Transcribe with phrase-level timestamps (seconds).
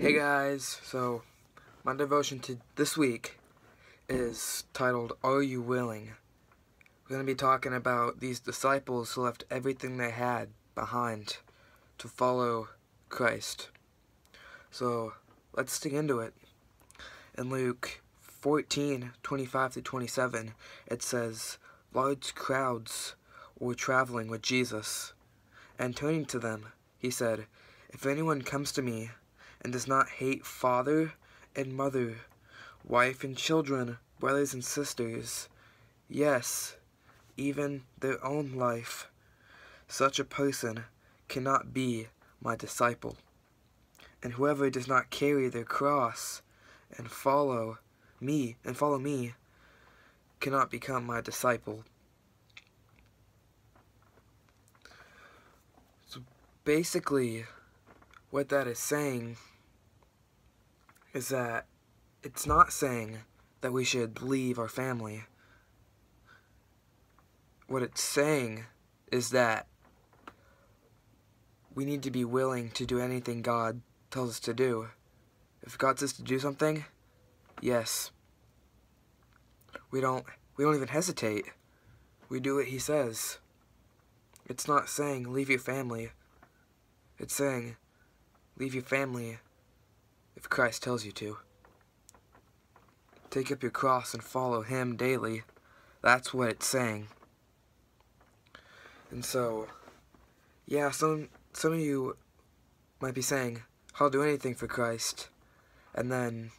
[0.00, 1.24] Hey guys, so
[1.84, 3.38] my devotion to this week
[4.08, 6.12] is titled Are You Willing?
[7.04, 11.36] We're going to be talking about these disciples who left everything they had behind
[11.98, 12.68] to follow
[13.10, 13.68] Christ.
[14.70, 15.12] So
[15.54, 16.32] let's dig into it.
[17.36, 20.54] In Luke 14 25 to 27,
[20.86, 21.58] it says,
[21.92, 23.16] Large crowds
[23.58, 25.12] were traveling with Jesus,
[25.78, 27.44] and turning to them, he said,
[27.90, 29.10] If anyone comes to me
[29.62, 31.12] and does not hate father
[31.54, 32.16] and mother,
[32.84, 35.48] wife and children, brothers and sisters,
[36.08, 36.76] yes,
[37.36, 39.08] even their own life,
[39.88, 40.84] such a person
[41.28, 42.08] cannot be
[42.40, 43.16] my disciple.
[44.22, 46.42] And whoever does not carry their cross
[46.96, 47.78] and follow
[48.20, 49.34] me and follow me
[50.40, 51.84] cannot become my disciple.
[56.06, 56.20] So
[56.64, 57.44] basically
[58.30, 59.36] what that is saying
[61.12, 61.66] is that
[62.22, 63.18] it's not saying
[63.60, 65.24] that we should leave our family.
[67.66, 68.64] What it's saying
[69.10, 69.66] is that
[71.74, 74.88] we need to be willing to do anything God tells us to do.
[75.62, 76.84] If God says to do something,
[77.60, 78.10] yes.
[79.90, 80.24] We don't
[80.56, 81.46] we don't even hesitate.
[82.28, 83.38] We do what he says.
[84.46, 86.10] It's not saying leave your family.
[87.18, 87.76] It's saying
[88.58, 89.38] leave your family
[90.36, 91.38] if Christ tells you to.
[93.30, 95.42] Take up your cross and follow him daily.
[96.02, 97.08] That's what it's saying.
[99.10, 99.68] And so,
[100.66, 102.16] yeah, some some of you
[103.00, 103.62] might be saying,
[103.98, 105.28] I'll do anything for Christ.
[105.94, 106.50] And then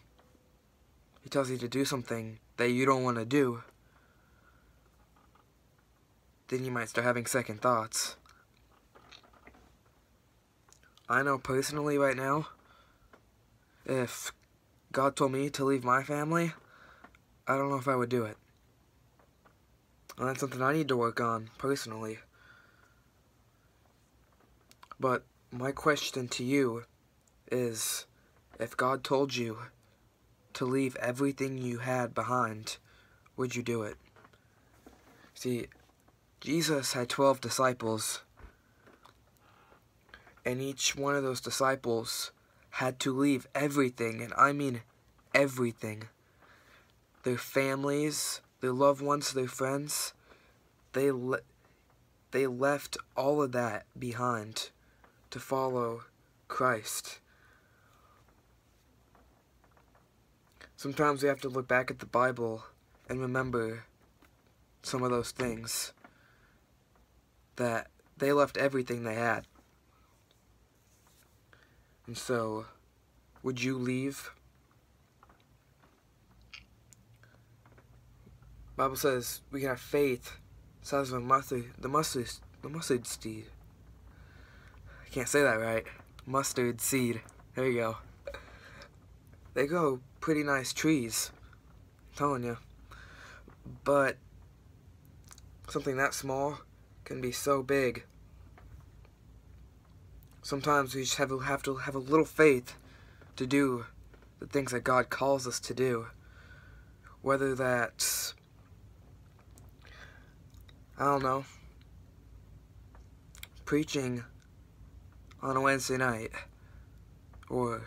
[1.24, 3.64] he tells you to do something that you don't want to do.
[6.50, 8.18] Then you might start having second thoughts.
[11.08, 12.48] I know personally right now,
[13.86, 14.32] if
[14.92, 16.54] God told me to leave my family,
[17.48, 18.38] I don't know if I would do it.
[20.18, 22.20] And that's something I need to work on personally.
[25.00, 26.84] But my question to you
[27.52, 28.06] is
[28.60, 29.58] if God told you
[30.54, 32.78] to leave everything you had behind,
[33.36, 33.96] would you do it?
[35.34, 35.68] See,
[36.40, 38.22] Jesus had 12 disciples,
[40.46, 42.32] and each one of those disciples
[42.72, 44.82] had to leave everything, and I mean
[45.34, 46.04] everything.
[47.24, 50.14] Their families, their loved ones, their friends,
[50.94, 51.40] they le
[52.32, 54.70] they left all of that behind
[55.30, 56.04] to follow
[56.48, 57.20] Christ.
[60.78, 62.64] Sometimes we have to look back at the Bible
[63.08, 63.84] and remember
[64.82, 65.94] some of those things
[67.58, 67.88] that
[68.18, 69.46] they left everything they had.
[72.12, 72.66] And so,
[73.42, 74.32] would you leave?
[78.76, 80.34] Bible says we can have faith
[80.82, 82.30] size of a mustard, the mustard,
[82.64, 83.46] the mustard seed.
[85.06, 85.86] I can't say that right.
[86.26, 87.22] Mustard seed.
[87.56, 87.98] There you go.
[89.54, 91.32] They grow pretty nice trees.
[92.12, 92.58] I'm telling you.
[93.86, 94.18] But
[95.70, 96.58] something that small
[97.06, 98.04] can be so big.
[100.44, 102.76] Sometimes we just have to have, to have a little faith
[103.36, 103.86] to do
[104.40, 106.08] the things that God calls us to do.
[107.22, 108.34] Whether that's,
[110.98, 111.46] I don't know,
[113.66, 114.24] preaching
[115.42, 116.32] on a Wednesday night,
[117.50, 117.84] or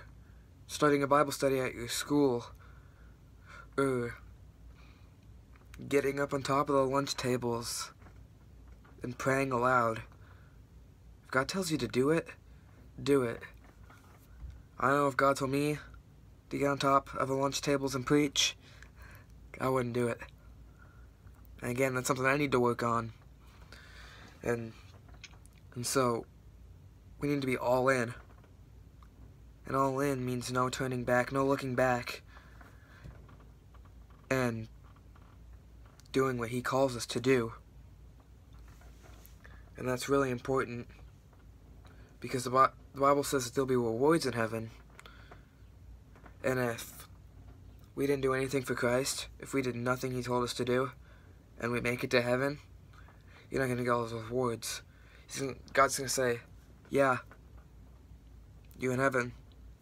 [0.67, 2.47] starting a Bible study at your school,
[3.77, 4.15] or
[5.89, 7.91] getting up on top of the lunch tables
[9.03, 10.03] and praying aloud.
[11.25, 12.29] If God tells you to do it,
[13.03, 13.41] do it.
[14.78, 15.78] I know if God told me
[16.50, 18.56] to get on top of the lunch tables and preach,
[19.60, 20.19] I wouldn't do it.
[21.62, 23.12] And again, that's something I need to work on.
[24.43, 24.73] And
[25.75, 26.26] and so
[27.20, 28.14] we need to be all in.
[29.67, 32.23] And all in means no turning back, no looking back.
[34.31, 34.69] And
[36.12, 37.55] doing what he calls us to do.
[39.76, 40.87] And that's really important
[42.20, 44.70] because the, the Bible says that there'll be rewards in heaven.
[46.44, 47.08] And if
[47.94, 50.93] we didn't do anything for Christ, if we did nothing he told us to do,
[51.58, 52.58] and we make it to heaven,
[53.50, 54.82] you're not going to get all those rewards.
[55.73, 56.41] God's going to say,
[56.91, 57.19] yeah,
[58.79, 59.32] you in heaven,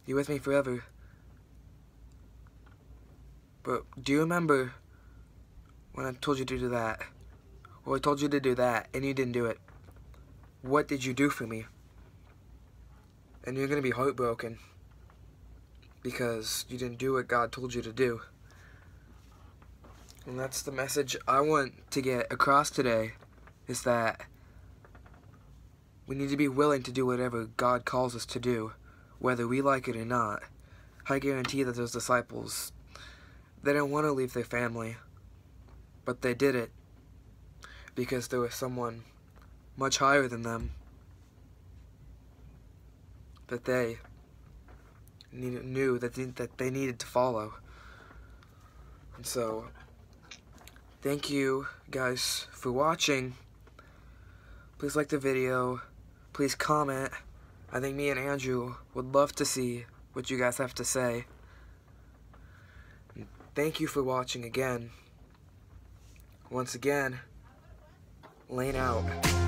[0.07, 0.85] You're with me forever.
[3.63, 4.75] But do you remember
[5.93, 7.01] when I told you to do that?
[7.87, 9.59] Or I told you to do that, and you didn't do it?
[10.63, 11.67] What did you do for me?
[13.45, 14.59] And you're going to be heartbroken.
[16.03, 18.21] because you didn't do what God told you to do.
[20.27, 23.13] And that's the message I want to get across today
[23.69, 24.23] is that
[26.07, 28.73] we need to be willing to do whatever God calls us to do,
[29.19, 30.43] whether we like it or not.
[31.09, 32.73] I guarantee that those disciples,
[33.63, 34.97] they didn't want to leave their family,
[36.05, 36.71] but they did it
[37.95, 39.03] because there was someone
[39.77, 40.73] much higher than them
[43.53, 43.99] that they
[45.31, 47.55] knew that they, that they needed to follow.
[49.17, 49.69] And so,
[51.03, 53.35] thank you guys for watching.
[54.79, 55.83] Please like the video.
[56.33, 57.13] Please comment.
[57.71, 59.85] I think me and Andrew would love to see
[60.15, 61.27] what you guys have to say.
[63.15, 64.91] And thank you for watching again.
[66.51, 67.21] Once again,
[68.49, 69.42] Lane out.